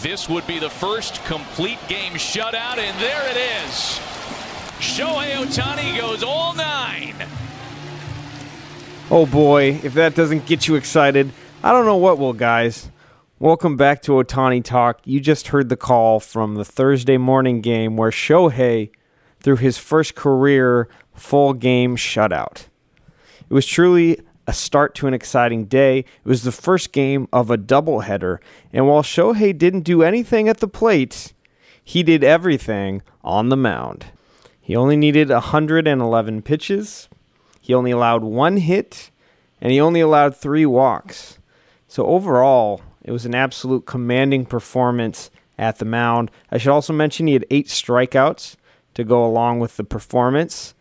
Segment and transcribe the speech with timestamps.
[0.00, 3.98] This would be the first complete game shutout, and there it is.
[4.78, 7.16] Shohei Ohtani goes all nine.
[9.10, 11.32] Oh boy, if that doesn't get you excited,
[11.64, 12.92] I don't know what will, guys.
[13.40, 15.00] Welcome back to Ohtani Talk.
[15.04, 18.90] You just heard the call from the Thursday morning game where Shohei
[19.40, 22.66] threw his first career full game shutout.
[23.50, 25.98] It was truly a start to an exciting day.
[25.98, 28.38] It was the first game of a doubleheader,
[28.72, 31.34] and while Shohei didn't do anything at the plate,
[31.84, 34.06] he did everything on the mound.
[34.58, 37.10] He only needed 111 pitches,
[37.60, 39.10] he only allowed one hit,
[39.60, 41.38] and he only allowed three walks.
[41.86, 46.30] So overall, it was an absolute commanding performance at the mound.
[46.50, 48.56] I should also mention he had eight strikeouts
[48.94, 50.74] to go along with the performance.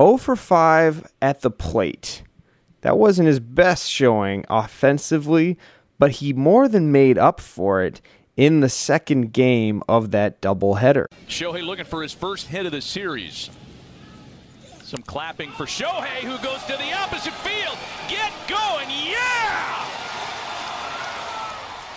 [0.00, 2.22] 0 for 5 at the plate.
[2.82, 5.58] That wasn't his best showing offensively,
[5.98, 8.00] but he more than made up for it
[8.36, 11.06] in the second game of that doubleheader.
[11.26, 13.50] Shohei looking for his first hit of the series.
[14.84, 17.76] Some clapping for Shohei, who goes to the opposite field.
[18.08, 19.84] Get going, yeah!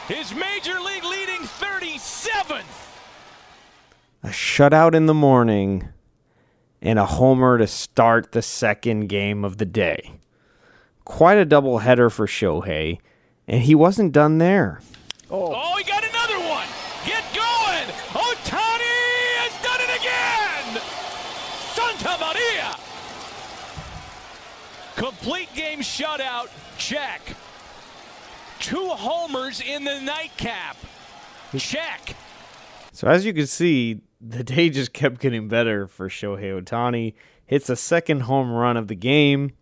[0.08, 2.64] His major league leading 37th.
[4.24, 5.90] A shutout in the morning
[6.82, 10.20] and a homer to start the second game of the day.
[11.06, 13.00] Quite a doubleheader for Shohei,
[13.48, 14.82] and he wasn't done there.
[15.30, 15.54] Oh.
[15.56, 16.68] oh, he got another one.
[17.06, 17.88] Get going.
[18.14, 18.98] Ohtani
[19.42, 20.82] has done it again.
[21.74, 22.76] Santa Maria.
[24.96, 26.50] Complete game shutout.
[26.78, 27.22] Check.
[28.60, 30.78] Two homers in the nightcap.
[31.58, 32.16] Check.
[32.92, 37.14] So as you can see, the day just kept getting better for Shohei Ohtani.
[37.46, 39.54] Hits a second home run of the game.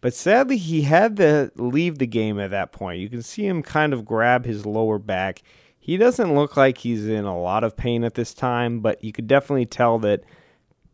[0.00, 3.00] But sadly, he had to leave the game at that point.
[3.00, 5.42] You can see him kind of grab his lower back.
[5.78, 9.12] He doesn't look like he's in a lot of pain at this time, but you
[9.12, 10.22] could definitely tell that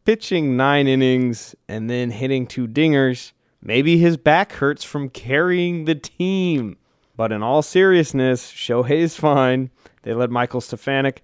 [0.05, 5.95] pitching nine innings and then hitting two dingers, maybe his back hurts from carrying the
[5.95, 6.77] team.
[7.17, 9.71] But in all seriousness, Shohei's fine.
[10.03, 11.23] They let Michael Stefanic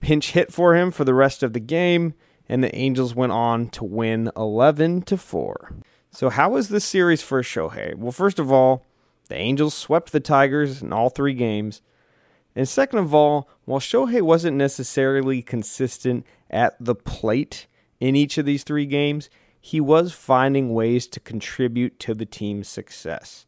[0.00, 2.14] pinch hit for him for the rest of the game,
[2.48, 5.72] and the Angels went on to win 11 to 4.
[6.10, 7.94] So, how was this series for Shohei?
[7.94, 8.86] Well, first of all,
[9.28, 11.82] the Angels swept the Tigers in all three games.
[12.54, 17.66] And second of all, while Shohei wasn't necessarily consistent at the plate
[18.00, 19.28] in each of these three games,
[19.60, 23.46] he was finding ways to contribute to the team's success.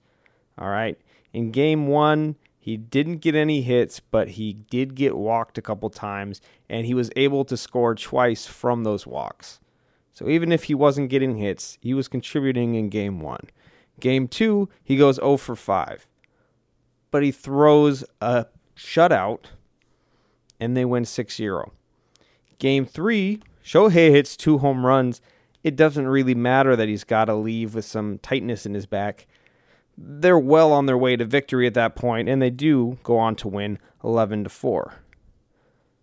[0.58, 0.98] All right.
[1.32, 5.88] In game one, he didn't get any hits, but he did get walked a couple
[5.88, 9.60] times, and he was able to score twice from those walks.
[10.18, 13.50] So even if he wasn't getting hits, he was contributing in game one.
[14.00, 16.08] Game two, he goes 0 for 5.
[17.12, 18.46] But he throws a
[18.76, 19.44] shutout
[20.58, 21.72] and they win 6 0.
[22.58, 25.20] Game three, Shohei hits two home runs.
[25.62, 29.28] It doesn't really matter that he's got to leave with some tightness in his back.
[29.96, 33.36] They're well on their way to victory at that point, and they do go on
[33.36, 34.94] to win 11 to 4.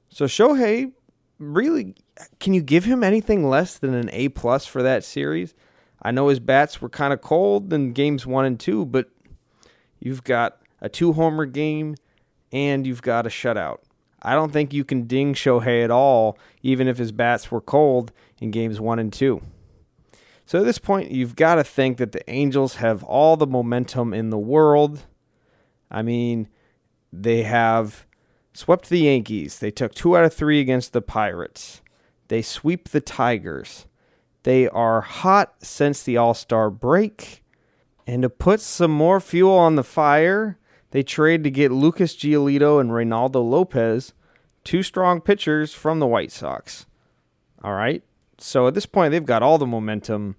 [0.08, 0.94] So Shohei
[1.40, 1.96] really
[2.40, 5.54] can you give him anything less than an A plus for that series?
[6.02, 9.10] I know his bats were kind of cold in games one and two, but
[10.00, 11.96] you've got a two homer game
[12.52, 13.80] and you've got a shutout.
[14.22, 18.12] I don't think you can ding Shohei at all, even if his bats were cold
[18.40, 19.42] in games one and two.
[20.46, 24.14] So at this point, you've got to think that the Angels have all the momentum
[24.14, 25.06] in the world.
[25.90, 26.50] I mean,
[27.12, 28.06] they have
[28.56, 29.60] swept the Yankees.
[29.60, 31.82] They took two out of three against the Pirates.
[32.30, 33.86] They sweep the Tigers.
[34.44, 37.44] They are hot since the All Star break.
[38.08, 40.58] And to put some more fuel on the fire,
[40.92, 44.14] they trade to get Lucas Giolito and Reynaldo Lopez,
[44.64, 46.86] two strong pitchers from the White Sox.
[47.64, 48.04] All right.
[48.38, 50.36] So at this point, they've got all the momentum.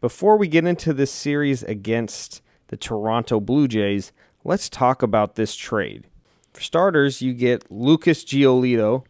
[0.00, 4.12] Before we get into this series against the Toronto Blue Jays,
[4.42, 6.06] let's talk about this trade.
[6.52, 9.04] For starters, you get Lucas Giolito.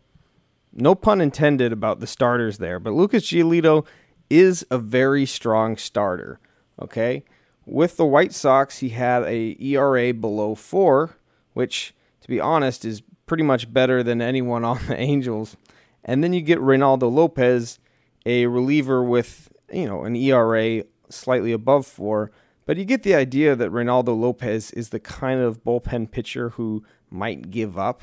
[0.73, 3.85] No pun intended about the starters there, but Lucas Giolito
[4.31, 6.39] is a very strong starter.
[6.81, 7.25] Okay,
[7.67, 11.17] with the White Sox, he had a ERA below four,
[11.53, 15.57] which, to be honest, is pretty much better than anyone on the Angels.
[16.05, 17.79] And then you get Reynaldo Lopez,
[18.25, 22.31] a reliever with you know an ERA slightly above four.
[22.65, 26.85] But you get the idea that Reynaldo Lopez is the kind of bullpen pitcher who
[27.13, 28.03] might give up,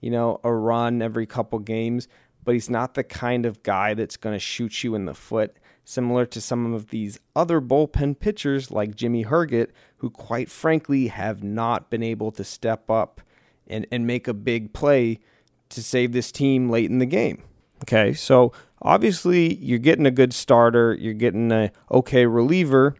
[0.00, 2.08] you know, a run every couple games,
[2.44, 5.56] but he's not the kind of guy that's going to shoot you in the foot,
[5.84, 11.42] similar to some of these other bullpen pitchers like Jimmy Herget, who quite frankly have
[11.42, 13.20] not been able to step up
[13.66, 15.18] and, and make a big play
[15.68, 17.42] to save this team late in the game.
[17.82, 22.96] Okay, so obviously you're getting a good starter, you're getting a okay reliever.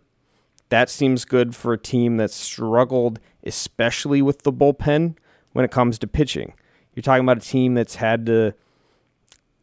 [0.69, 5.17] That seems good for a team that's struggled, especially with the bullpen
[5.57, 6.53] when it comes to pitching.
[6.95, 8.53] You're talking about a team that's had to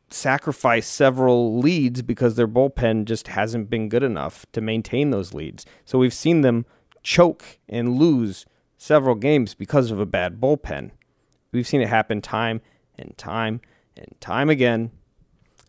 [0.10, 5.68] sacrifice several leads because their bullpen just hasn't been good enough to maintain those leads.
[5.86, 6.66] So we've seen them
[7.04, 10.90] choke and lose several games because of a bad bullpen.
[11.52, 12.62] We've seen it happen time
[12.98, 13.62] and time
[13.96, 14.90] and time again.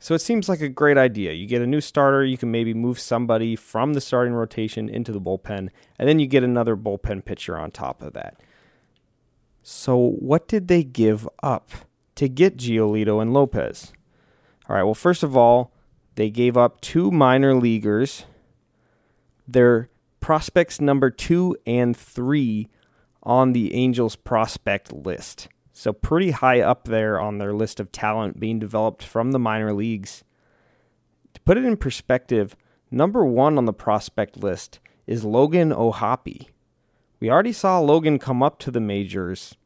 [0.00, 1.32] So it seems like a great idea.
[1.32, 5.12] You get a new starter, you can maybe move somebody from the starting rotation into
[5.12, 5.68] the bullpen,
[5.98, 8.40] and then you get another bullpen pitcher on top of that.
[9.66, 11.70] So, what did they give up
[12.16, 13.94] to get Giolito and Lopez?
[14.68, 15.72] All right, well, first of all,
[16.16, 18.26] they gave up two minor leaguers.
[19.48, 19.88] Their
[20.20, 22.68] prospects number two and three
[23.22, 25.48] on the Angels prospect list.
[25.72, 29.72] So, pretty high up there on their list of talent being developed from the minor
[29.72, 30.24] leagues.
[31.32, 32.54] To put it in perspective,
[32.90, 36.48] number one on the prospect list is Logan O'Hoppe.
[37.24, 39.56] We already saw Logan come up to the majors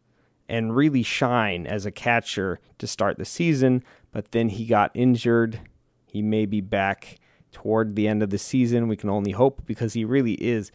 [0.49, 3.83] and really shine as a catcher to start the season,
[4.13, 5.59] but then he got injured.
[6.07, 7.19] He may be back
[7.51, 8.87] toward the end of the season.
[8.87, 10.71] We can only hope because he really is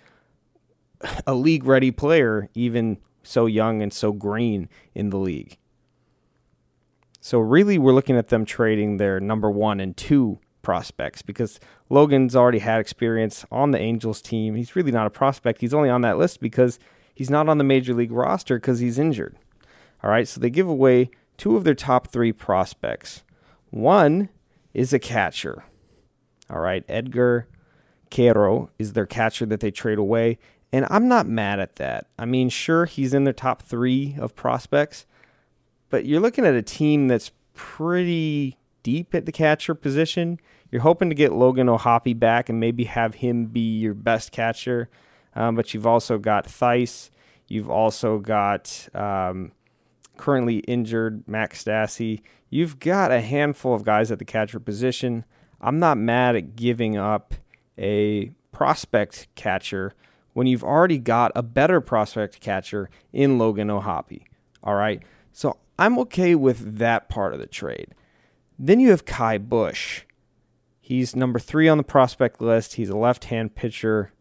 [1.25, 5.57] a league ready player, even so young and so green in the league.
[7.21, 12.35] So, really, we're looking at them trading their number one and two prospects because Logan's
[12.35, 14.55] already had experience on the Angels team.
[14.55, 15.61] He's really not a prospect.
[15.61, 16.79] He's only on that list because
[17.13, 19.35] he's not on the major league roster because he's injured.
[20.03, 23.23] All right, so they give away two of their top three prospects.
[23.69, 24.29] One
[24.73, 25.63] is a catcher.
[26.49, 27.47] All right, Edgar
[28.09, 30.37] Quero is their catcher that they trade away.
[30.71, 32.07] And I'm not mad at that.
[32.17, 35.05] I mean, sure, he's in their top three of prospects,
[35.89, 40.39] but you're looking at a team that's pretty deep at the catcher position.
[40.71, 44.89] You're hoping to get Logan O'Hoppe back and maybe have him be your best catcher.
[45.35, 47.09] Um, but you've also got Thaiss.
[47.47, 49.51] You've also got um,
[50.17, 52.21] currently injured Max Stassi.
[52.49, 55.25] You've got a handful of guys at the catcher position.
[55.59, 57.33] I'm not mad at giving up
[57.77, 59.93] a prospect catcher
[60.33, 64.23] when you've already got a better prospect catcher in Logan O'Hoppe.
[64.63, 65.01] All right.
[65.31, 67.93] So I'm okay with that part of the trade.
[68.57, 70.03] Then you have Ky Bush.
[70.79, 72.73] He's number three on the prospect list.
[72.73, 74.11] He's a left hand pitcher.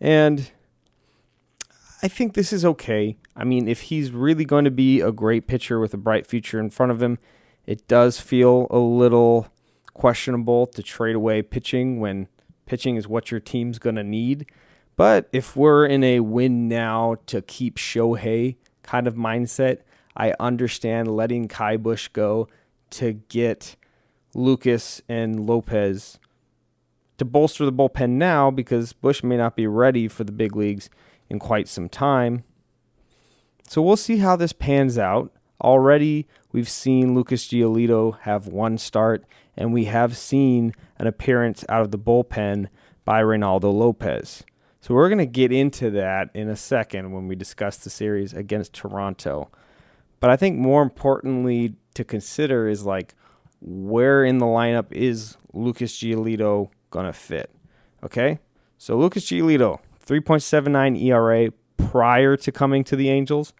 [0.00, 0.50] And
[2.02, 3.16] I think this is okay.
[3.36, 6.60] I mean, if he's really going to be a great pitcher with a bright future
[6.60, 7.18] in front of him,
[7.66, 9.48] it does feel a little
[9.92, 12.28] questionable to trade away pitching when
[12.66, 14.46] pitching is what your team's going to need.
[14.96, 19.78] But if we're in a win now to keep Shohei kind of mindset,
[20.16, 22.48] I understand letting Ky Bush go
[22.98, 23.76] to get
[24.34, 26.18] Lucas and Lopez
[27.18, 30.90] to bolster the bullpen now because Bush may not be ready for the big leagues
[31.28, 32.44] in quite some time.
[33.68, 35.32] So we'll see how this pans out.
[35.62, 39.24] Already, we've seen Lucas Giolito have one start,
[39.56, 42.68] and we have seen an appearance out of the bullpen
[43.04, 44.44] by Reynaldo Lopez.
[44.80, 48.34] So we're going to get into that in a second when we discuss the series
[48.34, 49.50] against Toronto.
[50.20, 53.14] But I think more importantly to consider is like
[53.60, 57.50] where in the lineup is Lucas Giolito going to fit?
[58.02, 58.38] Okay?
[58.78, 63.52] So Lucas Giolito, 3.79 ERA prior to coming to the Angels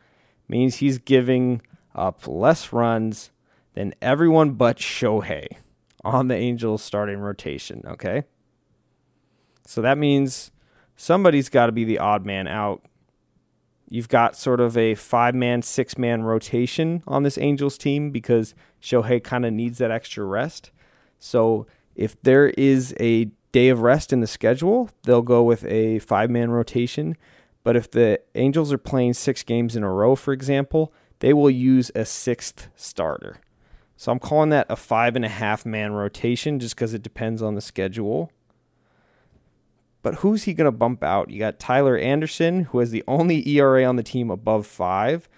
[0.49, 1.63] means he's giving
[1.95, 3.31] up less runs
[3.75, 5.47] than everyone but Shohei
[6.05, 8.25] on the Angels starting rotation, okay?
[9.67, 10.51] So that means
[10.97, 12.85] somebody's got to be the odd man out.
[13.89, 18.55] You've got sort of a five man, six man rotation on this Angels team because
[18.81, 20.71] Shohei kind of needs that extra rest.
[21.19, 26.01] So if there is a day of rest in the schedule, they'll go with a
[26.01, 27.17] five man rotation.
[27.63, 31.51] But if the Angels are playing six games in a row, for example, they will
[31.51, 33.39] use a sixth starter.
[33.97, 37.41] So I'm calling that a five and a half man rotation just because it depends
[37.41, 38.31] on the schedule.
[40.05, 41.31] But who's he going to bump out?
[41.31, 45.31] You got Tyler Anderson, who has the only ERA on the team above five.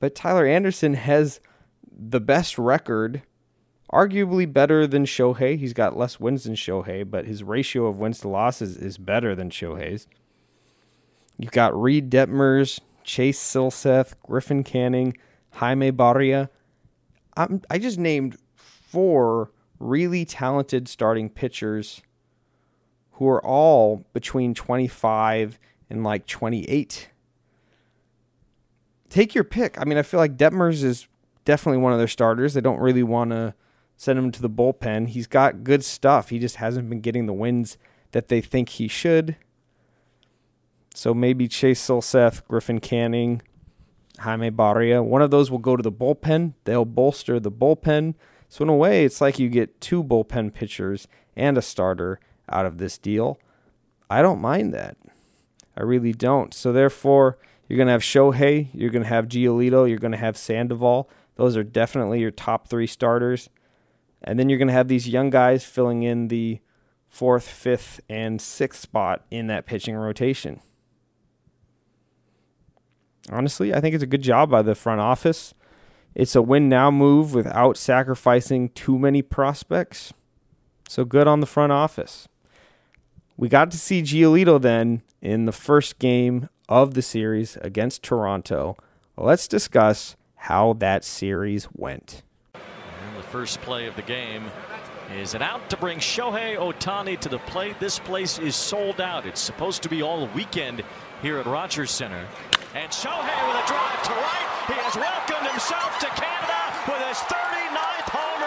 [0.00, 1.38] But Tyler Anderson has
[1.88, 3.22] the best record,
[3.92, 5.56] arguably better than Shohei.
[5.56, 9.36] He's got less wins than Shohei, but his ratio of wins to losses is better
[9.36, 10.08] than Shohei's.
[11.38, 15.16] You've got Reed Detmers, Chase Silseth, Griffin Canning,
[15.52, 16.48] Jaime Barria.
[17.36, 22.02] I'm, I just named four really talented starting pitchers
[23.18, 25.58] who are all between 25
[25.90, 27.10] and like 28.
[29.10, 29.80] take your pick.
[29.80, 31.08] I mean, I feel like Detmers is
[31.44, 32.54] definitely one of their starters.
[32.54, 33.54] They don't really want to
[33.96, 35.08] send him to the bullpen.
[35.08, 36.28] He's got good stuff.
[36.28, 37.76] He just hasn't been getting the wins
[38.12, 39.36] that they think he should.
[40.94, 43.42] So maybe Chase Silseth, Griffin Canning,
[44.20, 45.04] Jaime Barria.
[45.04, 46.54] One of those will go to the bullpen.
[46.64, 48.14] They'll bolster the bullpen.
[48.48, 52.20] So in a way, it's like you get two bullpen pitchers and a starter
[52.50, 53.38] out of this deal.
[54.10, 54.96] I don't mind that.
[55.76, 56.52] I really don't.
[56.54, 57.38] So therefore,
[57.68, 61.08] you're going to have Shohei, you're going to have Giolito, you're going to have Sandoval.
[61.36, 63.48] Those are definitely your top three starters.
[64.22, 66.60] And then you're going to have these young guys filling in the
[67.06, 70.60] fourth, fifth, and sixth spot in that pitching rotation.
[73.30, 75.54] Honestly, I think it's a good job by the front office.
[76.14, 80.12] It's a win now move without sacrificing too many prospects.
[80.88, 82.26] So good on the front office.
[83.38, 88.76] We got to see Giolito then in the first game of the series against Toronto.
[89.16, 92.24] Let's discuss how that series went.
[92.54, 94.50] And the first play of the game
[95.14, 97.78] is an out to bring Shohei Ohtani to the plate.
[97.78, 99.24] This place is sold out.
[99.24, 100.82] It's supposed to be all weekend
[101.22, 102.26] here at Rogers Center.
[102.74, 104.48] And Shohei with a drive to right.
[104.66, 108.42] He has welcomed himself to Canada with his 39th home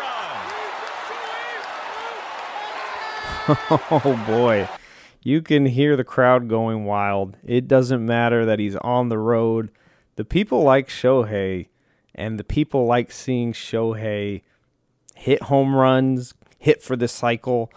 [3.71, 4.01] run.
[4.03, 4.67] oh boy.
[5.23, 7.37] You can hear the crowd going wild.
[7.45, 9.69] It doesn't matter that he's on the road.
[10.15, 11.67] The people like Shohei,
[12.15, 14.41] and the people like seeing Shohei
[15.15, 17.71] hit home runs, hit for the cycle,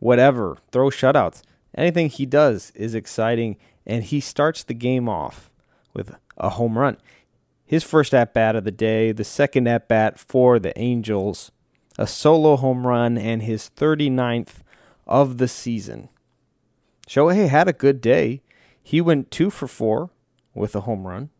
[0.00, 1.42] whatever, throw shutouts.
[1.76, 5.52] Anything he does is exciting, and he starts the game off
[5.94, 6.96] with a home run.
[7.64, 11.52] His first at bat of the day, the second at bat for the Angels,
[11.96, 14.62] a solo home run, and his 39th
[15.06, 16.08] of the season.
[17.08, 18.42] Shohei had a good day.
[18.82, 20.10] He went two for four
[20.54, 21.30] with a home run.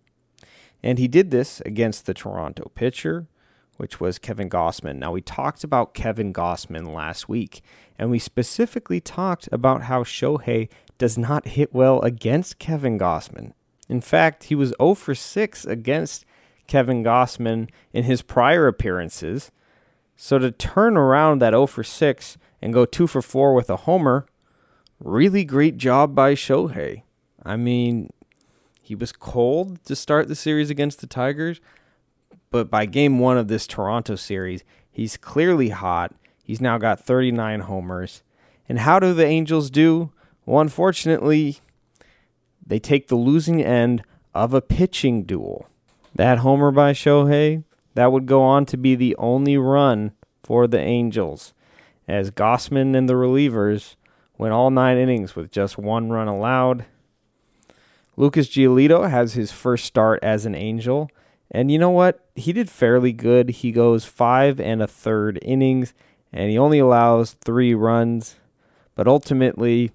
[0.83, 3.27] And he did this against the Toronto pitcher,
[3.77, 4.97] which was Kevin Gausman.
[4.97, 7.63] Now, we talked about Kevin Gausman last week,
[7.99, 13.53] and we specifically talked about how Shohei does not hit well against Kevin Gausman.
[13.91, 16.25] In fact, he was 0 for 6 against
[16.67, 19.51] Kevin Gausman in his prior appearances.
[20.17, 23.77] So to turn around that 0 for 6 and go 2 for 4 with a
[23.77, 24.27] homer
[25.01, 27.03] really great job by Shohei.
[27.45, 28.11] I mean,
[28.81, 31.61] he was cold to start the series against the Tigers,
[32.51, 36.15] but by game one of this Toronto series, he's clearly hot.
[36.43, 38.23] He's now got 39 homers.
[38.69, 40.13] And how do the Angels do?
[40.47, 41.59] Well, unfortunately,
[42.67, 44.03] they take the losing end
[44.35, 45.69] of a pitching duel.
[46.15, 47.65] That homer by Shohei,
[47.95, 50.13] that would go on to be the only run
[50.43, 51.53] for the Angels,
[52.07, 53.97] as Gausman and the relievers
[54.39, 56.87] went all nine innings with just one run allowed.
[58.17, 61.11] Lucas Giolito has his first start as an Angel.
[61.51, 62.27] And you know what?
[62.35, 63.51] He did fairly good.
[63.51, 65.95] He goes five and a third innings,
[66.33, 68.37] and he only allows three runs.
[68.95, 69.93] But ultimately,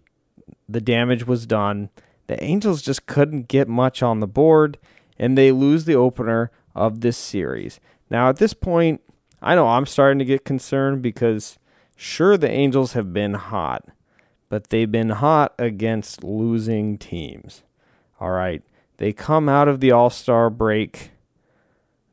[0.68, 1.90] the damage was done.
[2.28, 4.78] The Angels just couldn't get much on the board,
[5.20, 7.80] and they lose the opener of this series.
[8.10, 9.02] Now, at this point,
[9.42, 11.60] I know I'm starting to get concerned because
[11.96, 13.90] sure, the Angels have been hot
[14.54, 17.64] but they've been hot against losing teams.
[18.20, 18.62] All right.
[18.98, 21.10] They come out of the All Star break.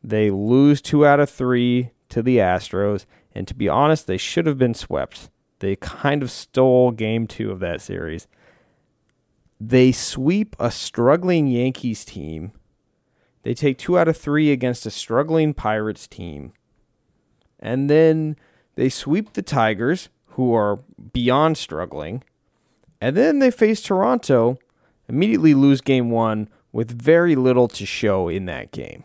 [0.03, 3.05] They lose two out of three to the Astros.
[3.35, 5.29] And to be honest, they should have been swept.
[5.59, 8.27] They kind of stole game two of that series.
[9.61, 12.53] They sweep a struggling Yankees team.
[13.43, 16.55] They take two out of three against a struggling Pirates team.
[17.59, 18.37] And then
[18.77, 20.77] they sweep the Tigers, who are
[21.13, 22.23] beyond struggling.
[23.01, 24.59] And then they face Toronto,
[25.09, 29.05] immediately lose game one with very little to show in that game.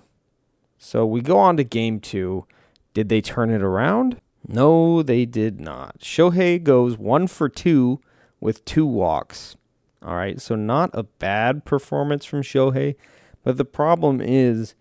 [0.78, 2.46] So we go on to game two.
[2.94, 4.20] Did they turn it around?
[4.48, 6.00] No, they did not.
[6.00, 8.00] Shohei goes one for two
[8.40, 9.56] with two walks.
[10.04, 12.96] All right, so not a bad performance from Shohei,
[13.44, 14.76] but the problem is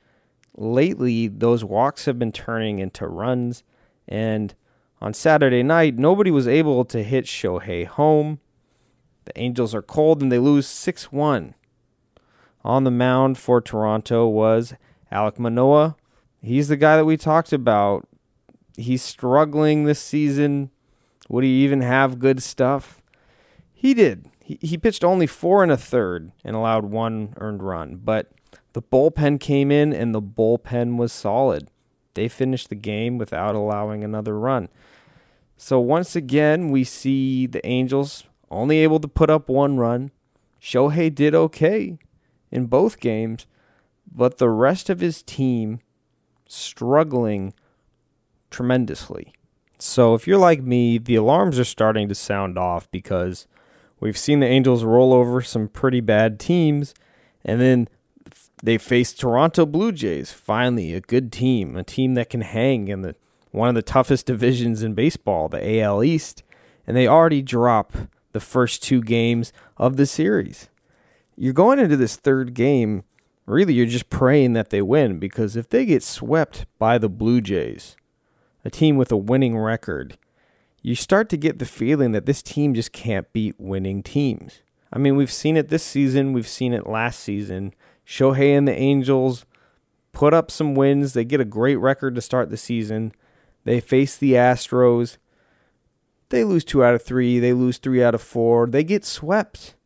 [0.56, 3.62] lately those walks have been turning into runs,
[4.06, 4.54] and
[5.00, 8.40] on Saturday night, nobody was able to hit Shohei home.
[9.24, 11.54] The Angels are cold and they lose 6 1.
[12.64, 14.74] On the mound for Toronto was
[15.12, 15.96] Alek Manoah.
[16.42, 18.08] He's the guy that we talked about.
[18.76, 20.70] He's struggling this season.
[21.28, 23.02] Would he even have good stuff?
[23.72, 24.28] He did.
[24.42, 28.30] He, he pitched only four and a third and allowed one earned run, but
[28.74, 31.68] the bullpen came in and the bullpen was solid.
[32.14, 34.68] They finished the game without allowing another run.
[35.56, 40.10] So once again, we see the Angels only able to put up one run.
[40.60, 41.98] Shohei did okay
[42.50, 43.46] in both games,
[44.10, 45.80] but the rest of his team
[46.48, 47.52] struggling
[48.50, 49.32] tremendously.
[49.78, 53.46] So if you're like me, the alarms are starting to sound off because
[54.00, 56.94] we've seen the Angels roll over some pretty bad teams
[57.44, 57.88] and then
[58.62, 63.02] they face Toronto Blue Jays, finally a good team, a team that can hang in
[63.02, 63.14] the
[63.50, 66.42] one of the toughest divisions in baseball, the AL East,
[66.86, 67.92] and they already drop
[68.34, 70.68] the first two games of the series.
[71.36, 73.04] You're going into this third game,
[73.46, 77.40] really you're just praying that they win because if they get swept by the Blue
[77.40, 77.96] Jays,
[78.64, 80.18] a team with a winning record,
[80.82, 84.62] you start to get the feeling that this team just can't beat winning teams.
[84.92, 87.72] I mean, we've seen it this season, we've seen it last season.
[88.06, 89.46] Shohei and the Angels
[90.12, 91.12] put up some wins.
[91.12, 93.12] They get a great record to start the season.
[93.64, 95.18] They face the Astros.
[96.34, 97.38] They lose two out of three.
[97.38, 98.66] They lose three out of four.
[98.66, 99.76] They get swept.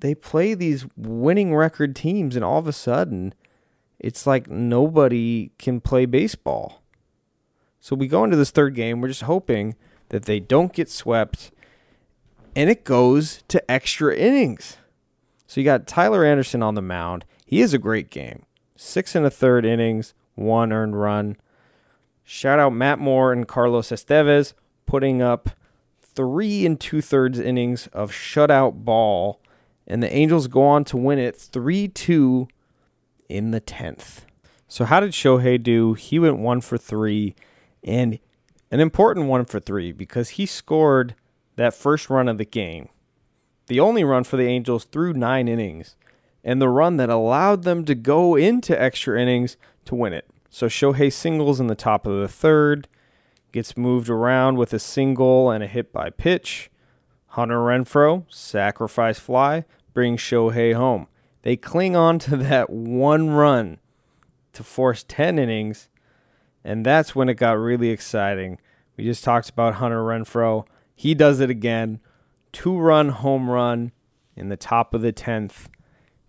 [0.00, 3.32] They play these winning record teams, and all of a sudden,
[3.98, 6.82] it's like nobody can play baseball.
[7.80, 9.00] So we go into this third game.
[9.00, 9.74] We're just hoping
[10.10, 11.50] that they don't get swept,
[12.54, 14.76] and it goes to extra innings.
[15.46, 17.24] So you got Tyler Anderson on the mound.
[17.46, 18.44] He is a great game.
[18.76, 21.38] Six and a third innings, one earned run.
[22.22, 24.52] Shout out Matt Moore and Carlos Estevez
[24.88, 25.50] putting up
[26.00, 29.40] three and two thirds innings of shutout ball.
[29.86, 32.48] And the Angels go on to win it 3 2
[33.28, 34.22] in the 10th.
[34.66, 35.94] So, how did Shohei do?
[35.94, 37.34] He went one for three,
[37.82, 38.18] and
[38.70, 41.14] an important one for three because he scored
[41.56, 42.90] that first run of the game
[43.68, 45.94] the only run for the Angels through nine innings,
[46.42, 50.26] and the run that allowed them to go into extra innings to win it.
[50.50, 52.88] So Shohei singles in the top of the third,
[53.52, 56.70] gets moved around with a single and a hit by pitch.
[57.28, 59.64] Hunter Renfroe, sacrifice fly,
[59.94, 61.06] brings Shohei home.
[61.42, 63.78] They cling on to that one run
[64.52, 65.88] to force 10 innings,
[66.64, 68.58] and that's when it got really exciting.
[68.96, 70.66] We just talked about Hunter Renfroe.
[70.94, 72.00] He does it again
[72.52, 73.92] two run home run
[74.36, 75.66] in the top of the 10th.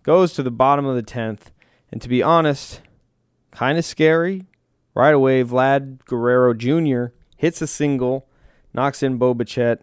[0.02, 1.46] Goes to the bottom of the 10th.
[1.90, 2.80] And to be honest,
[3.50, 4.46] kind of scary.
[5.00, 7.14] Right away, Vlad Guerrero Jr.
[7.38, 8.28] hits a single,
[8.74, 9.80] knocks in Bo Bichette.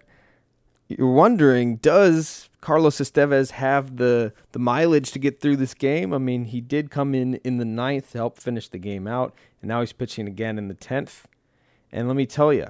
[0.87, 6.13] You're wondering, does Carlos Estevez have the, the mileage to get through this game?
[6.13, 9.33] I mean, he did come in in the ninth to help finish the game out,
[9.59, 11.23] and now he's pitching again in the 10th.
[11.91, 12.67] And let me tell you,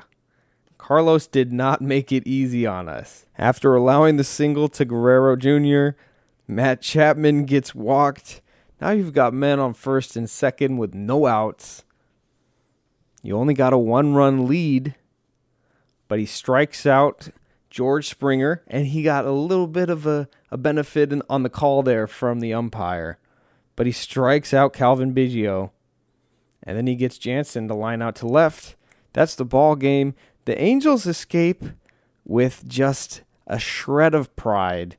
[0.78, 3.26] Carlos did not make it easy on us.
[3.38, 6.00] After allowing the single to Guerrero Jr.,
[6.48, 8.40] Matt Chapman gets walked.
[8.80, 11.84] Now you've got men on first and second with no outs.
[13.24, 14.96] You only got a one run lead,
[16.08, 17.30] but he strikes out
[17.70, 21.50] George Springer, and he got a little bit of a, a benefit in, on the
[21.50, 23.20] call there from the umpire.
[23.76, 25.72] But he strikes out Cavan Biggio,
[26.64, 28.76] and then he gets Jansen to line out to left.
[29.14, 30.16] That's the ball game.
[30.46, 31.64] The Angels escape
[32.24, 34.98] with just a shred of pride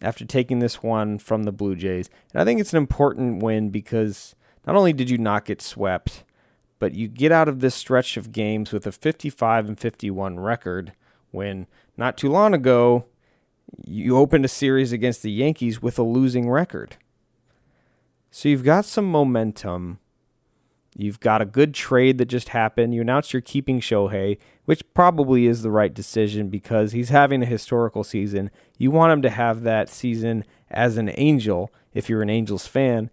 [0.00, 2.10] after taking this one from the Blue Jays.
[2.32, 4.34] And I think it's an important win because
[4.66, 6.24] not only did you not get swept,
[6.82, 10.92] but you get out of this stretch of games with a 55 and 51 record
[11.30, 13.06] when not too long ago
[13.86, 16.96] you opened a series against the Yankees with a losing record.
[18.32, 20.00] So you've got some momentum
[20.96, 22.94] You've got a good trade that just happened.
[22.94, 27.46] You announced you're keeping Shohei, which probably is the right decision because he's having a
[27.46, 28.50] historical season.
[28.76, 33.08] You want him to have that season as an Angel if you're an Angels fan.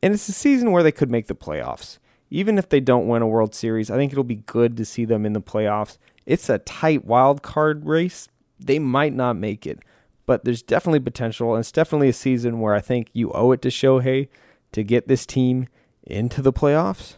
[0.00, 1.98] And it's a season where they could make the playoffs.
[2.30, 5.04] Even if they don't win a World Series, I think it'll be good to see
[5.04, 5.98] them in the playoffs.
[6.26, 8.28] It's a tight wild card race.
[8.58, 9.80] They might not make it,
[10.26, 11.54] but there's definitely potential.
[11.54, 14.28] And it's definitely a season where I think you owe it to Shohei
[14.72, 15.66] to get this team
[16.04, 17.14] into the playoffs?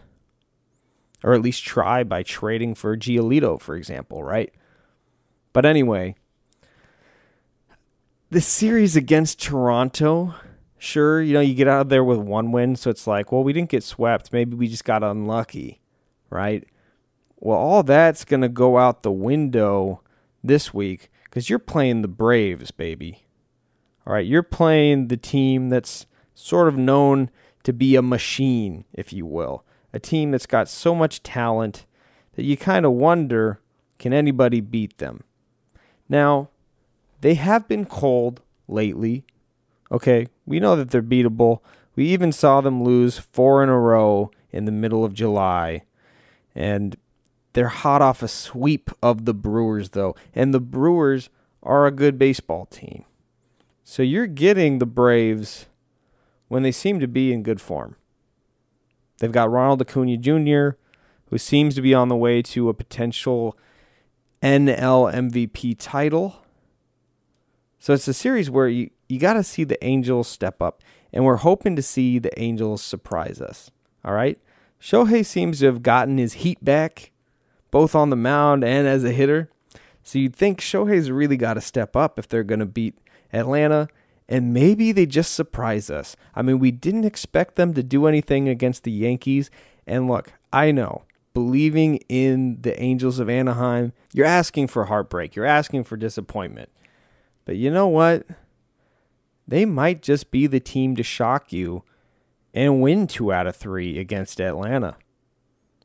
[1.23, 4.53] Or at least try by trading for Giolito, for example, right?
[5.53, 6.17] But anyway,
[8.31, 10.35] the series against Toronto,
[10.83, 13.45] sure, you know, you get out of there with one win, so it's like, well,
[13.45, 14.33] we didn't get swept.
[14.33, 15.81] Maybe we just got unlucky,
[16.29, 16.65] right?
[17.37, 20.03] Well, all that's going to go out the window
[20.43, 23.27] this week because you're playing the Braves, baby.
[24.05, 27.31] All right, you're playing the team that's sort of known
[27.63, 29.65] to be a machine, if you will.
[29.93, 31.87] A team that's got so much talent
[32.35, 33.61] that you kind of wonder
[34.01, 35.23] can anybody beat them?
[36.09, 36.49] Now,
[37.21, 39.25] they have been cold lately.
[39.93, 41.61] Okay, we know that they're beatable.
[41.97, 45.85] We even saw them lose four in a row in the middle of July.
[46.55, 46.95] And
[47.55, 50.15] they're hot off a sweep of the Brewers, though.
[50.35, 51.31] And the Brewers
[51.63, 53.07] are a good baseball team.
[53.83, 55.65] So you're getting the Braves
[56.49, 57.97] when they seem to be in good form.
[59.21, 60.77] They've got Ronald Acuna Jr.,
[61.31, 63.57] who seems to be on the way to a potential
[64.43, 66.45] NL MVP title.
[67.79, 71.27] So it's a series where you, you got to see the Angels step up, and
[71.27, 73.71] we're hoping to see the Angels surprise us.
[74.03, 74.39] All right?
[74.81, 77.13] Shohei seems to have gotten his heat back,
[77.71, 79.51] both on the mound and as a hitter.
[80.03, 82.97] So you'd think Shohei's really got to step up if they're going to beat
[83.35, 83.89] Atlanta,
[84.31, 86.17] and maybe they just surprise us.
[86.35, 89.51] I mean, we didn't expect them to do anything against the Yankees.
[89.87, 91.03] And look, I know,
[91.35, 96.71] believing in the Angels of Anaheim, you're asking for heartbreak, you're asking for disappointment.
[97.45, 98.25] But you know what?
[99.53, 101.83] They might just be the team to shock you
[102.55, 104.97] and win two out of three against Atlanta.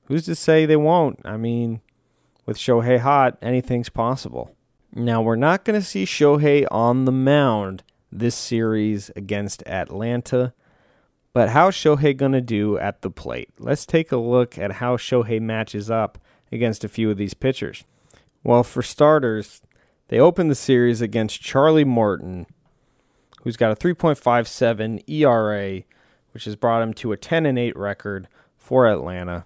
[0.06, 1.20] Who's to say they won't?
[1.26, 1.82] I mean,
[2.46, 4.56] with Shohei hot, anything's possible.
[4.96, 10.54] Now, we're not going to see Shohei on the mound this series against Atlanta,
[11.34, 13.50] but how's Shohei going to do at the plate?
[13.60, 16.18] Let's take a look at how Shohei matches up
[16.54, 17.84] against a few of these pitchers.
[18.46, 19.62] Well, for starters,
[20.08, 22.48] they open the series against Charlie Morton,
[23.48, 25.84] who's got a 3.57 ERA,
[26.34, 29.46] which has brought him to a 10 and 8 record for Atlanta.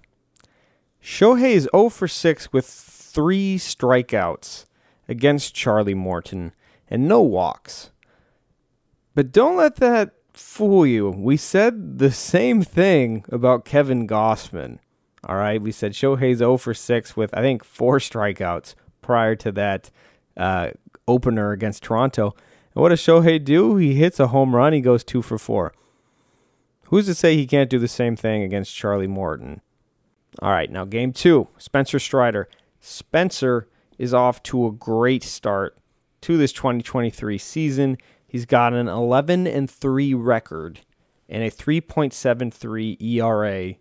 [1.00, 4.66] Shohei is 0 for 6 with three strikeouts
[5.08, 6.52] against Charlie Morton
[6.90, 7.92] and no walks.
[9.14, 11.08] But don't let that fool you.
[11.08, 14.80] We said the same thing about Kevin Gausman.
[15.28, 19.52] All right, we said Shohei's 0 for 6 with I think four strikeouts prior to
[19.52, 19.92] that
[20.36, 20.70] uh,
[21.06, 22.34] opener against Toronto.
[22.74, 23.76] And what does Shohei do?
[23.76, 24.72] He hits a home run.
[24.72, 25.72] He goes two for four.
[26.84, 29.62] Who's to say he can't do the same thing against Charlie Morton?
[30.40, 32.48] All right, now game two, Spencer Strider.
[32.80, 33.66] Spencer
[33.98, 35.78] is off to a great start
[36.22, 37.96] to this 2023 season.
[38.26, 40.80] He's got an 11 and 3 record
[41.28, 43.74] and a 3.73 ERA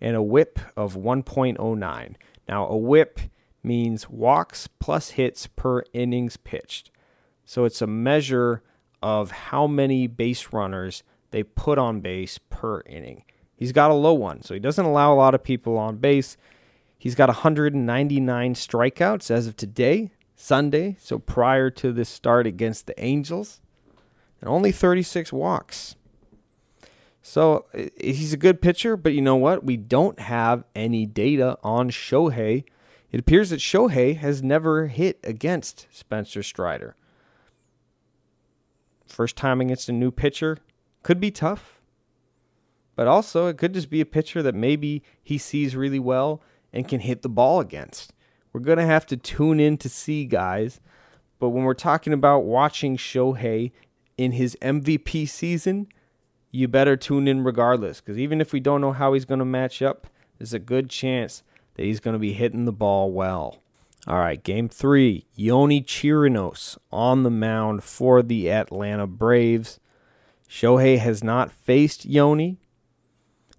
[0.00, 2.14] and a whip of 1.09.
[2.48, 3.20] Now, a whip
[3.64, 6.91] means walks plus hits per innings pitched.
[7.44, 8.62] So it's a measure
[9.02, 11.02] of how many base runners
[11.32, 13.24] they put on base per inning.
[13.56, 16.36] He's got a low one, so he doesn't allow a lot of people on base.
[16.98, 23.02] He's got 199 strikeouts as of today, Sunday, so prior to this start against the
[23.02, 23.60] Angels,
[24.40, 25.96] and only 36 walks.
[27.22, 27.66] So
[28.00, 29.64] he's a good pitcher, but you know what?
[29.64, 32.64] We don't have any data on Shohei.
[33.12, 36.96] It appears that Shohei has never hit against Spencer Strider.
[39.12, 40.56] First time against a new pitcher
[41.02, 41.82] could be tough,
[42.96, 46.88] but also it could just be a pitcher that maybe he sees really well and
[46.88, 48.14] can hit the ball against.
[48.54, 50.80] We're going to have to tune in to see, guys.
[51.38, 53.72] But when we're talking about watching Shohei
[54.16, 55.88] in his MVP season,
[56.50, 58.00] you better tune in regardless.
[58.00, 60.06] Because even if we don't know how he's going to match up,
[60.38, 61.42] there's a good chance
[61.74, 63.61] that he's going to be hitting the ball well.
[64.06, 65.26] All right, game three.
[65.38, 69.78] Yonny Chirinos on the mound for the Atlanta Braves.
[70.48, 72.58] Shohei has not faced Yonny,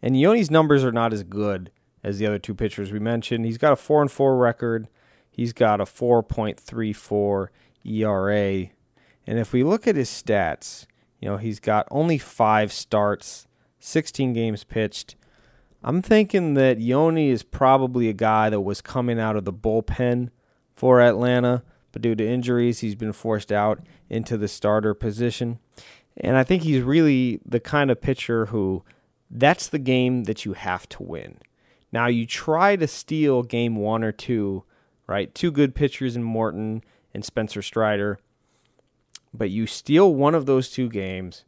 [0.02, 1.72] and Yonny's numbers are not as good
[2.04, 3.46] as the other two pitchers we mentioned.
[3.46, 4.90] He's got a 4 and 4 record.
[5.32, 7.48] He's got a 4.34
[7.86, 8.70] ERA.
[9.26, 10.86] And if we look at his stats,
[11.20, 13.48] you know, he's got only 5 starts,
[13.80, 15.16] 16 games pitched.
[15.84, 20.30] I'm thinking that Yonny is probably a guy that was coming out of the bullpen
[20.76, 25.60] for Atlanta, but due to injuries, he's been forced out into the starter position.
[26.16, 28.84] And I think he's really the kind of pitcher who
[29.30, 31.40] that's the game that you have to win.
[31.92, 34.64] Now you try to steal game one or two,
[35.08, 35.34] right?
[35.36, 38.20] Two good pitchers in Morton and Spencer Strider,
[39.34, 41.46] but you steal one of those two games,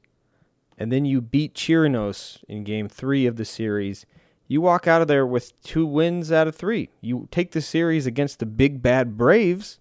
[0.77, 4.05] and then you beat Chirinos in game three of the series.
[4.47, 6.89] You walk out of there with two wins out of three.
[7.01, 9.79] You take the series against the big bad Braves,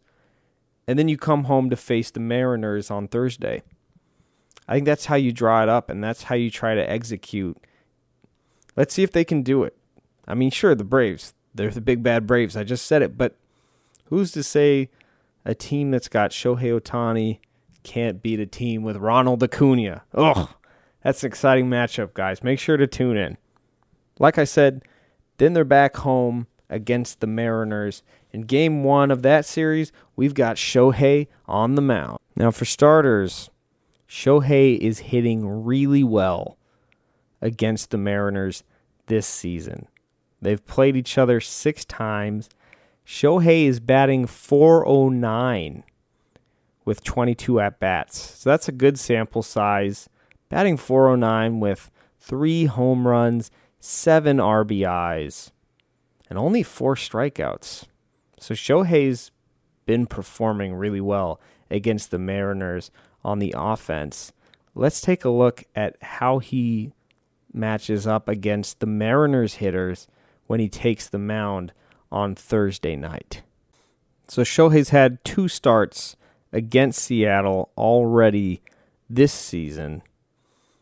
[0.87, 3.63] and then you come home to face the Mariners on Thursday.
[4.67, 7.59] I think that's how you draw it up, and that's how you try to execute.
[8.77, 9.77] Let's see if they can do it.
[10.27, 12.57] I mean, sure, the Braves, they're the big bad Braves.
[12.57, 13.37] I just said it, but
[14.07, 14.89] who's to say
[15.45, 17.39] a team that's got Shohei Ohtani
[17.83, 20.05] can't beat a team with Ronald Acuna?
[20.15, 20.49] Ugh,
[21.03, 22.43] that's an exciting matchup, guys.
[22.43, 23.37] Make sure to tune in.
[24.19, 24.83] Like I said,
[25.39, 28.03] then they're back home against the Mariners.
[28.33, 32.19] In game one of that series, we've got Shohei on the mound.
[32.37, 33.51] Now, for starters,
[34.09, 36.57] Shohei is hitting really well
[37.41, 38.65] against the Mariners
[39.07, 39.87] this season.
[40.41, 42.49] They've played each other six times.
[43.07, 45.85] Shohei is batting 409
[46.85, 48.39] with 22 at bats.
[48.39, 50.09] So that's a good sample size.
[50.49, 53.51] Batting 409 with three home runs,
[53.85, 55.51] seven RBIs,
[56.31, 57.85] and only four strikeouts.
[58.41, 59.31] So Shohei's
[59.85, 61.39] been performing really well
[61.71, 62.91] against the Mariners
[63.23, 64.33] on the offense.
[64.75, 66.93] Let's take a look at how he
[67.53, 70.09] matches up against the Mariners hitters
[70.47, 71.75] when he takes the mound
[72.11, 73.43] on Thursday night.
[74.29, 76.17] So Shohei's had two starts
[76.55, 78.63] against Seattle already
[79.11, 80.01] this season.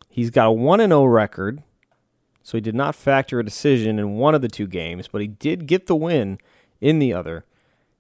[0.09, 1.65] He's got a 1 0 record,
[2.43, 5.29] so he did not factor a decision in one of the two games, but he
[5.29, 6.39] did get the win
[6.81, 7.45] in the other.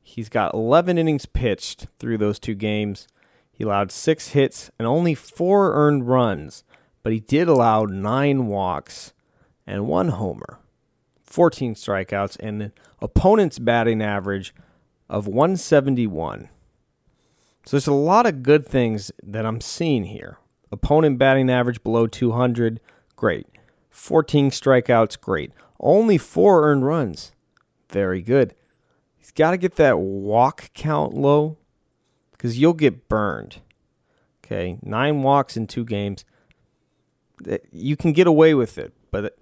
[0.02, 3.06] He's got 11 innings pitched through those two games.
[3.52, 6.64] He allowed six hits and only four earned runs,
[7.02, 9.12] but he did allow nine walks
[9.66, 10.58] and one homer,
[11.22, 14.52] 14 strikeouts, and an opponent's batting average
[15.08, 16.48] of 171.
[17.64, 20.38] So there's a lot of good things that I'm seeing here.
[20.72, 22.80] Opponent batting average below 200,
[23.14, 23.46] great.
[23.92, 25.52] 14 strikeouts, great.
[25.78, 27.32] Only four earned runs,
[27.88, 28.54] very good.
[29.16, 31.58] He's got to get that walk count low
[32.32, 33.60] because you'll get burned.
[34.44, 36.24] Okay, nine walks in two games.
[37.70, 39.36] You can get away with it, but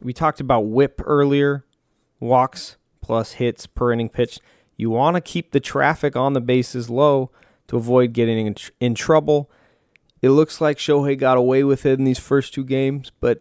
[0.00, 1.64] we talked about whip earlier
[2.20, 4.40] walks plus hits per inning pitch.
[4.76, 7.30] You want to keep the traffic on the bases low
[7.68, 9.50] to avoid getting in, tr- in trouble.
[10.20, 13.40] It looks like Shohei got away with it in these first two games, but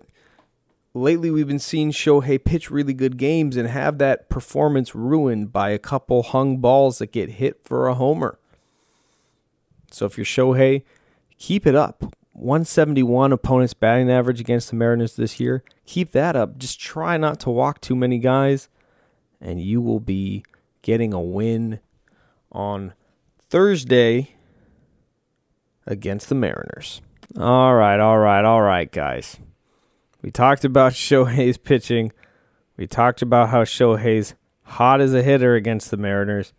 [0.97, 5.69] lately we've been seeing Shohei pitch really good games and have that performance ruined by
[5.69, 8.39] a couple hung balls that get hit for a homer.
[9.91, 10.83] So if you're Shohei,
[11.37, 12.13] keep it up.
[12.33, 15.63] 171 opponent's batting average against the Mariners this year.
[15.85, 16.57] Keep that up.
[16.57, 18.69] Just try not to walk too many guys,
[19.41, 20.43] and you will be
[20.83, 21.79] getting a win
[22.51, 22.93] on
[23.49, 24.35] Thursday
[25.87, 27.01] against the Mariners.
[27.39, 29.37] All right, all right, all right, guys.
[30.27, 32.11] We talked about Shohei's pitching.
[32.75, 36.51] We talked about how Shohei's hot as a hitter against the Mariners.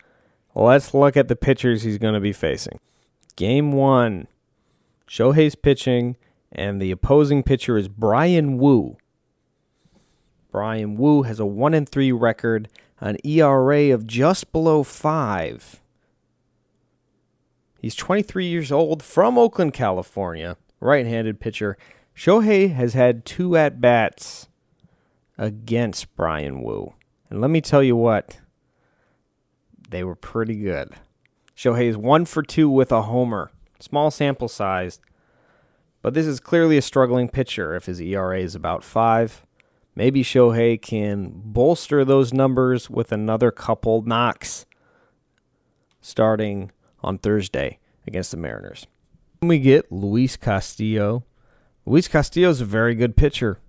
[0.54, 2.80] Let's look at the pitchers he's going to be facing.
[3.36, 4.26] Game one
[5.06, 6.16] Shohei's pitching,
[6.50, 8.96] and the opposing pitcher is Brian Woo.
[10.50, 12.70] Brian Woo has a 1 and 3 record
[13.02, 15.82] an ERA of just below five.
[17.82, 21.76] He's 23 years old from Oakland, California, right handed pitcher.
[22.18, 24.48] Shohei has had two at bats
[25.38, 26.94] against Brian Woo.
[27.30, 28.40] And let me tell you what,
[29.88, 30.94] they were pretty good.
[31.56, 33.52] Shohei is one for two with a homer.
[33.78, 34.98] Small sample size,
[36.02, 39.46] but this is clearly a struggling pitcher if his ERA is about five.
[39.94, 44.66] Maybe Shohei can bolster those numbers with another couple knocks
[46.00, 47.78] starting on Thursday
[48.08, 48.88] against the Mariners.
[49.40, 51.22] We get Luis Castillo.
[51.88, 53.60] Luis Castillo is a very good pitcher.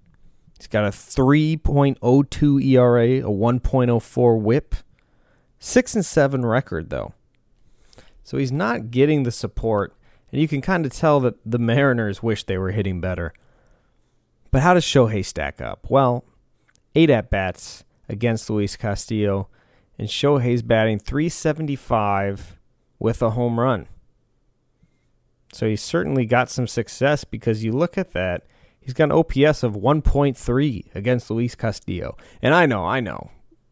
[0.58, 4.76] He's got a 3.02 ERA, a 1.04 whip,
[5.60, 7.14] 6 and 7 record though.
[8.24, 9.96] So he's not getting the support
[10.34, 13.34] and you can kind of tell that the Mariners wish they were hitting better.
[14.52, 15.88] But how does Shohei stack up?
[15.90, 16.26] Well,
[16.96, 19.48] eight at bats against Luis Castillo,
[19.98, 22.58] and Shohei's batting 375
[23.00, 23.88] with a home run.
[25.54, 28.46] So he's certainly got some success because you look at that,
[28.80, 32.16] he's got an OPS of 1.3 against Luis Castillo.
[32.42, 33.32] And I know, I know,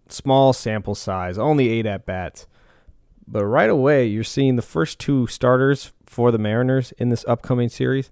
[0.09, 2.47] small sample size, only eight at bats.
[3.27, 7.69] But right away, you're seeing the first two starters for the Mariners in this upcoming
[7.69, 8.09] series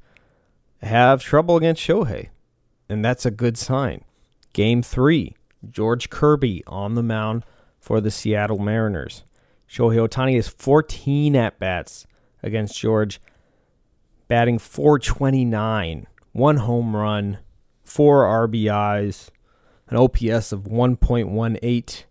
[0.81, 2.29] have trouble against Shohei
[2.89, 4.03] and that's a good sign.
[4.53, 5.35] Game three,
[5.69, 7.43] George Kirby on the mound
[7.79, 9.23] for the Seattle Mariners.
[9.69, 12.05] Shohei Ohtani has 14 at bats
[12.43, 13.19] against George,
[14.27, 17.39] batting 429, one home run,
[17.83, 19.29] four RBIs,
[19.87, 22.03] an OPS of 1.18.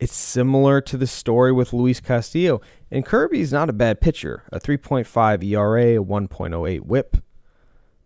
[0.00, 2.60] It's similar to the story with Luis Castillo.
[2.90, 7.16] And Kirby's not a bad pitcher, a 3.5 ERA, a 1.08 whip.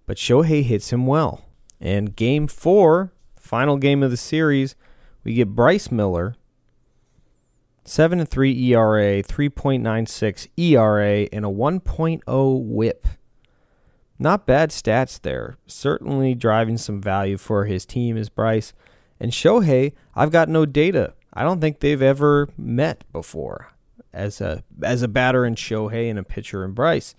[0.07, 1.45] But Shohei hits him well.
[1.81, 4.75] And game four, final game of the series,
[5.25, 6.37] we get Bryce Miller,
[7.85, 13.07] 7 and 3 ERA, 3.96 ERA, and a 1.0 whip.
[14.18, 15.57] Not bad stats there.
[15.66, 18.72] Certainly driving some value for his team is Bryce.
[19.20, 21.14] And Shohei, I've got no data.
[21.33, 23.68] I don't think they've ever met before
[24.12, 27.14] as a as a batter in Shohei and a pitcher in Bryce.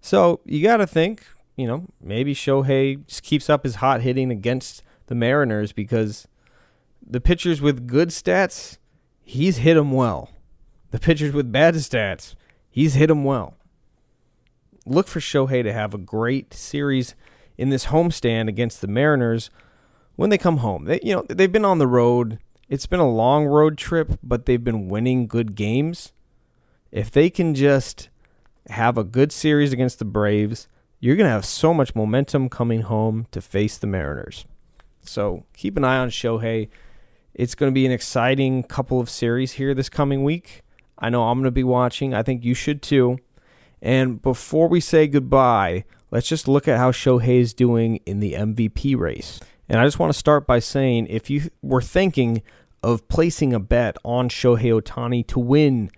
[0.00, 1.24] So you got to think
[1.56, 6.28] you know, maybe Shohei just keeps up his hot hitting against the Mariners because
[7.04, 8.78] the pitchers with good stats,
[9.22, 10.30] he's hit them well.
[10.90, 12.34] The pitchers with bad stats,
[12.70, 13.55] he's hit them well.
[14.86, 17.14] Look for Shohei to have a great series
[17.58, 19.50] in this homestand against the Mariners
[20.14, 20.84] when they come home.
[20.84, 22.38] They, you know, they've been on the road.
[22.68, 26.12] It's been a long road trip, but they've been winning good games.
[26.92, 28.08] If they can just
[28.68, 30.68] have a good series against the Braves,
[31.00, 34.44] you're going to have so much momentum coming home to face the Mariners.
[35.02, 36.68] So keep an eye on Shohei.
[37.34, 40.62] It's going to be an exciting couple of series here this coming week.
[40.98, 42.14] I know I'm going to be watching.
[42.14, 43.18] I think you should too.
[43.86, 48.32] And before we say goodbye, let's just look at how Shohei is doing in the
[48.32, 49.38] MVP race.
[49.68, 52.42] And I just want to start by saying if you were thinking
[52.82, 55.92] of placing a bet on Shohei Ohtani to win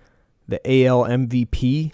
[0.47, 1.93] the AL MVP,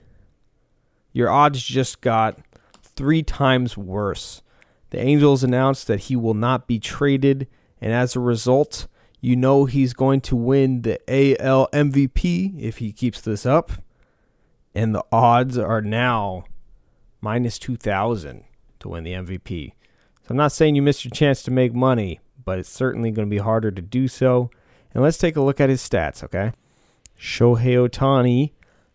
[1.13, 2.41] your odds just got
[2.83, 4.43] three times worse.
[4.91, 7.47] The Angels announced that he will not be traded,
[7.81, 8.89] and as a result,
[9.21, 13.71] you know he's going to win the AL MVP if he keeps this up.
[14.75, 16.45] And the odds are now
[17.21, 18.45] minus 2,000
[18.81, 19.73] to win the MVP.
[20.23, 23.29] So I'm not saying you missed your chance to make money, but it's certainly going
[23.29, 24.51] to be harder to do so.
[24.93, 26.53] And let's take a look at his stats, okay?
[27.19, 28.53] Shohei Ohtani,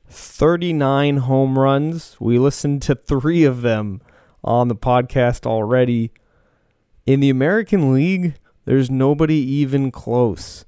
[0.08, 2.18] 39 home runs.
[2.20, 4.02] We listened to three of them
[4.44, 6.12] on the podcast already.
[7.06, 10.66] In the American League, there's nobody even close.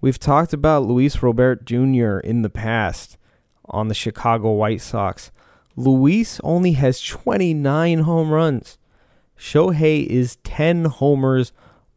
[0.00, 2.18] We've talked about Luis Robert Jr.
[2.18, 3.16] in the past
[3.66, 5.30] on the Chicago White Sox.
[5.76, 8.78] Luis only has 29 home runs.
[9.38, 11.52] Shohei is 10 homers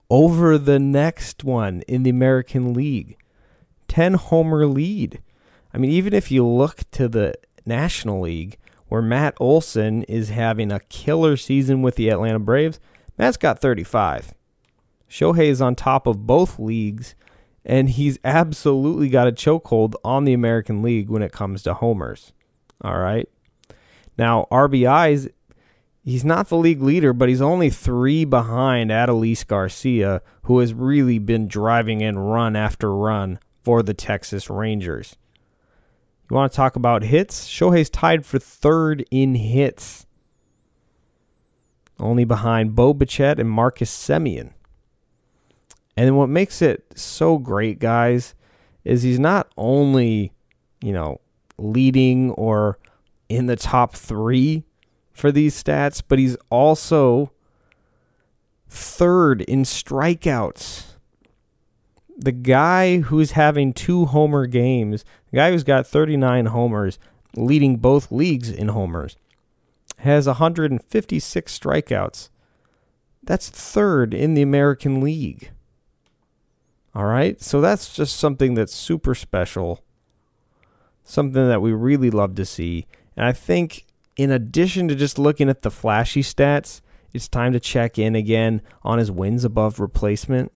[0.09, 3.17] over the next one in the American League.
[3.87, 5.21] 10 homer lead.
[5.73, 10.71] I mean, even if you look to the National League, where Matt Olson is having
[10.71, 12.79] a killer season with the Atlanta Braves,
[13.17, 14.33] Matt's got 35.
[15.09, 17.15] Shohei is on top of both leagues,
[17.65, 22.31] and he's absolutely got a chokehold on the American League when it comes to homers.
[22.81, 23.27] All right.
[24.17, 25.29] Now, RBIs,
[26.03, 31.17] he's not the league leader, but he's only three behind Adolis Garcia, who has really
[31.17, 35.17] been driving in run after run for the Texas Rangers.
[36.29, 37.47] You want to talk about hits?
[37.47, 40.05] Shohei's tied for third in hits,
[41.99, 44.54] only behind Bo Bichette and Marcus Semien.
[45.97, 48.35] And what makes it so great, guys,
[48.83, 50.33] is he's not only,
[50.81, 51.21] you know,
[51.57, 52.77] leading or
[53.29, 54.63] in the top three
[55.11, 57.31] for these stats, but he's also
[58.67, 60.95] third in strikeouts
[62.17, 66.99] the guy who's having two homer games, the guy who's got 39 homers,
[67.35, 69.17] leading both leagues in homers,
[69.99, 72.29] has 156 strikeouts.
[73.23, 75.51] That's third in the American League.
[76.95, 77.41] All right?
[77.41, 79.83] So that's just something that's super special.
[81.03, 82.87] Something that we really love to see.
[83.17, 86.81] And I think, in addition to just looking at the flashy stats,
[87.13, 90.51] it's time to check in again on his wins above replacement.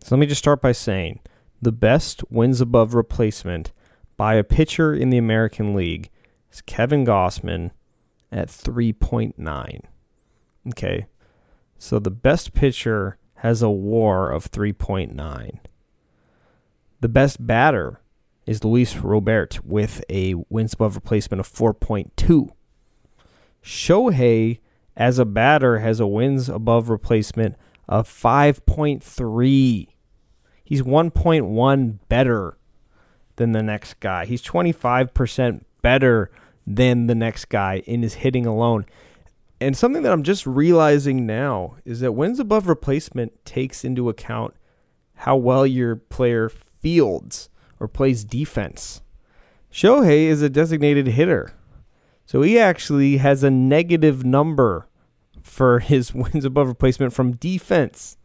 [0.00, 1.20] So let me just start by saying
[1.62, 3.72] the best wins above replacement
[4.16, 6.10] by a pitcher in the American League
[6.52, 7.70] is Kevin Gausman
[8.30, 9.80] at 3.9.
[10.68, 11.06] Okay.
[11.78, 15.58] So the best pitcher has a WAR of 3.9.
[17.04, 18.00] The best batter
[18.46, 22.48] is Luis Robert with a wins above replacement of 4.2.
[23.62, 24.60] Shohei,
[24.96, 29.88] as a batter, has a wins above replacement of 5.3.
[30.64, 32.56] He's 1.1 better
[33.36, 34.24] than the next guy.
[34.24, 36.30] He's 25% better
[36.66, 38.86] than the next guy in his hitting alone.
[39.60, 44.54] And something that I'm just realizing now is that wins above replacement takes into account
[45.16, 46.50] how well your player
[46.84, 47.48] fields
[47.80, 49.00] or plays defense.
[49.72, 51.54] Shohei is a designated hitter.
[52.26, 54.86] So he actually has a negative number
[55.42, 58.18] for his wins above replacement from defense.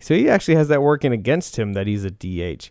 [0.00, 2.70] So he actually has that working against him that he's a DH.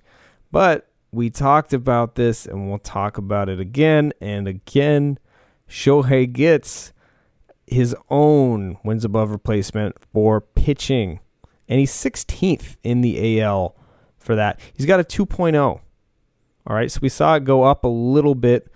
[0.51, 5.19] But we talked about this and we'll talk about it again and again.
[5.69, 6.91] Shohei gets
[7.65, 11.21] his own wins above replacement for pitching.
[11.69, 13.73] And he's 16th in the AL
[14.25, 14.59] for that.
[14.73, 15.55] He's got a 2.0.
[16.67, 18.67] All right, so we saw it go up a little bit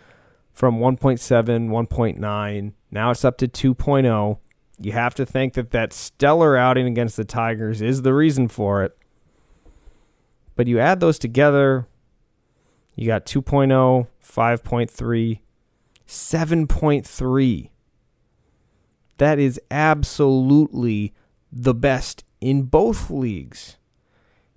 [0.51, 2.73] from 1.7, 1.9.
[2.91, 4.37] Now it's up to 2.0.
[4.81, 8.83] You have to think that that stellar outing against the Tigers is the reason for
[8.83, 8.95] it.
[10.55, 11.87] But you add those together,
[12.95, 15.39] you got 2.0, 5.3,
[16.07, 17.69] 7.3.
[19.17, 21.13] That is absolutely
[21.51, 23.77] the best in both leagues.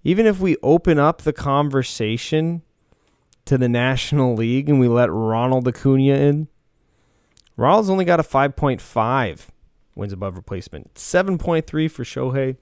[0.05, 2.63] Even if we open up the conversation
[3.45, 6.49] to the National League and we let Ronald Acuna in,
[7.57, 9.49] Ronald's only got a 5.5
[9.95, 10.95] wins above replacement.
[10.95, 12.57] 7.3 for Shohei.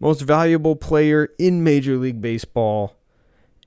[0.00, 2.96] Most valuable player in Major League Baseball.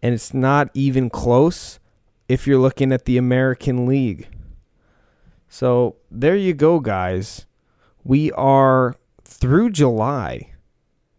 [0.02, 1.80] And it's not even close
[2.28, 4.30] if you're looking at the American League.
[5.50, 7.46] So there you go, guys.
[8.04, 10.51] We are through July,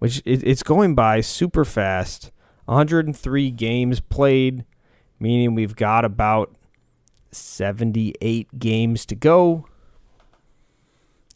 [0.02, 2.32] which it's going by super fast.
[2.64, 4.64] 103 games played,
[5.20, 6.56] meaning we've got about
[7.30, 9.64] 78 games to go.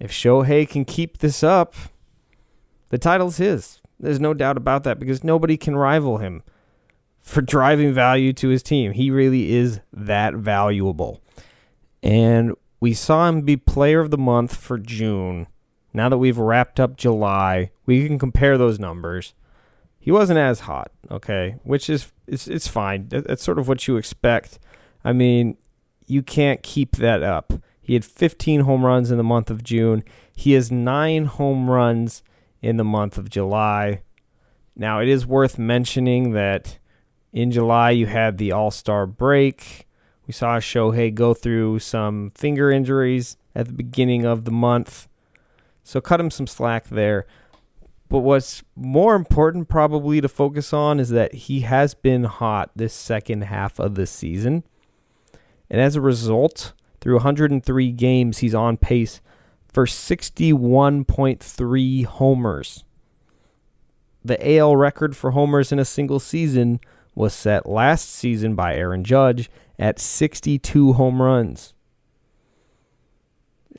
[0.01, 1.77] If Shohei can keep this up,
[2.89, 3.81] the title's his.
[4.01, 6.43] There's no doubt about that because nobody can rival him
[7.21, 8.91] for driving value to his team.
[8.91, 11.23] He really is that valuable.
[12.03, 15.47] And we saw him be player of the month for June.
[15.97, 19.33] Now that we've wrapped up July, we can compare those numbers.
[19.99, 23.09] He wasn't as hot, okay, which is it's it's fine.
[23.09, 24.59] That's sort of what you expect.
[25.03, 25.57] I mean,
[26.07, 27.55] you can't keep that up.
[27.81, 30.05] He had 15 home runs in the month of June.
[30.35, 32.23] He has 9 home runs
[32.61, 34.03] in the month of July.
[34.77, 36.79] Now, it is worth mentioning that
[37.33, 39.87] in July you had the All-Star break.
[40.27, 45.09] We saw Shohei go through some finger injuries at the beginning of the month.
[45.87, 47.27] So cut him some slack there.
[48.09, 52.93] But what's more important probably to focus on is that he has been hot this
[52.93, 54.65] second half of the season.
[55.71, 59.21] And as a result, through 103 games, he's on pace
[59.73, 62.83] for 61.3 homers.
[64.25, 66.81] The AL record for homers in a single season
[67.15, 71.75] was set last season by Aaron Judge at 62 home runs.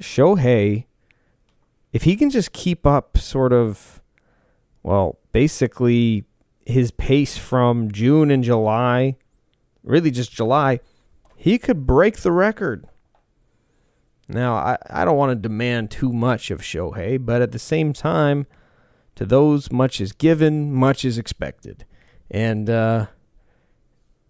[0.01, 0.85] Shohei,
[1.97, 4.03] if he can just keep up sort of,
[4.83, 6.25] well, basically
[6.63, 9.15] his pace from June and July,
[9.81, 10.79] really just July,
[11.35, 12.85] he could break the record.
[14.27, 17.93] Now, I, I don't want to demand too much of Shohei, but at the same
[17.93, 18.45] time,
[19.15, 21.83] to those much is given, much is expected.
[22.29, 23.07] And uh,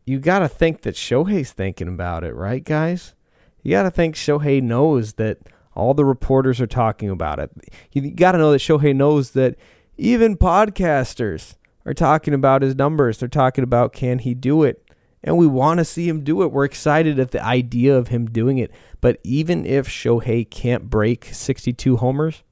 [0.05, 3.13] you got to think that Shohei's thinking about it, right, guys?
[3.61, 5.39] You got to think Shohei knows that
[5.77, 7.51] all the reporters are talking about it.
[7.91, 9.55] You got to know that Shohei knows that
[9.97, 11.55] even podcasters
[11.85, 13.19] are talking about his numbers.
[13.19, 14.83] They're talking about can he do it?
[15.23, 16.51] and we want to see him do it.
[16.51, 18.71] We're excited at the idea of him doing it.
[19.01, 22.43] But even if Shohei can't break 62 homers,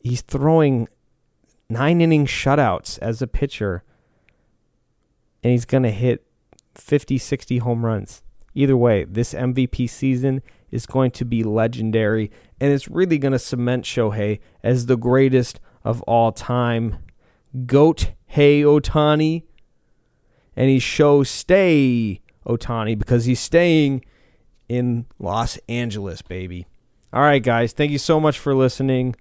[0.00, 0.88] he's throwing
[1.68, 3.82] nine inning shutouts as a pitcher,
[5.42, 6.24] and he's going to hit
[6.74, 8.22] 50, 60 home runs.
[8.54, 10.42] Either way, this MVP season
[10.74, 15.60] is going to be legendary, and it's really going to cement Shohei as the greatest
[15.84, 16.98] of all time.
[17.66, 19.44] Goat Hey Ohtani.
[20.56, 24.04] and he shows stay Ohtani because he's staying
[24.68, 26.66] in Los Angeles, baby.
[27.12, 29.14] All right, guys, thank you so much for listening.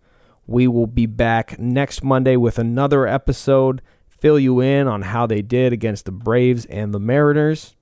[0.47, 5.41] We will be back next Monday with another episode, fill you in on how they
[5.41, 7.75] did against the Braves and the Mariners,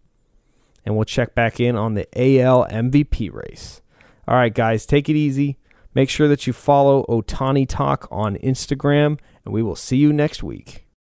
[0.86, 3.82] and we'll check back in on the AL MVP race.
[4.28, 5.58] All right, guys, take it easy.
[5.94, 10.42] Make sure that you follow Ohtani Talk on Instagram, and we will see you next
[10.42, 10.86] week.